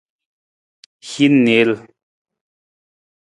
[1.09, 1.69] Hin niil.